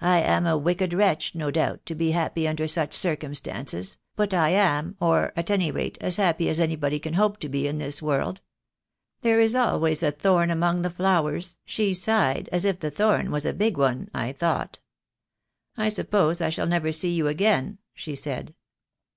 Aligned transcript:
I 0.00 0.18
am 0.20 0.46
a 0.46 0.56
wicked 0.56 0.94
wretch, 0.94 1.34
no 1.34 1.50
doubt, 1.50 1.84
to 1.86 1.96
be 1.96 2.12
happy 2.12 2.46
under 2.46 2.68
such 2.68 2.94
cir 2.94 3.16
cumstances, 3.16 3.96
but 4.14 4.32
I 4.32 4.50
am, 4.50 4.94
or, 5.00 5.32
at 5.34 5.50
any 5.50 5.72
rate, 5.72 5.98
as 6.00 6.14
happy 6.14 6.48
as 6.48 6.60
any 6.60 6.76
THE 6.76 6.90
DAY 6.90 6.96
WILL 6.98 7.00
COME. 7.00 7.12
201 7.14 7.16
body 7.16 7.16
can 7.16 7.20
hope 7.20 7.40
to 7.40 7.48
be 7.48 7.66
in 7.66 7.78
this 7.78 8.00
world. 8.00 8.40
There 9.22 9.40
is 9.40 9.56
always 9.56 10.04
a 10.04 10.12
thorn 10.12 10.52
among 10.52 10.82
the 10.82 10.90
flowers,' 10.90 11.56
she 11.64 11.92
sighed, 11.92 12.48
as 12.52 12.64
if 12.64 12.78
the 12.78 12.92
thorn 12.92 13.32
was 13.32 13.44
a 13.44 13.52
big 13.52 13.76
one, 13.76 14.08
I 14.14 14.30
thought. 14.30 14.78
'I 15.76 15.88
suppose 15.88 16.40
I 16.40 16.50
shall 16.50 16.68
never 16.68 16.92
see 16.92 17.10
you 17.12 17.26
again,' 17.26 17.78
she 17.94 18.14
said. 18.14 18.54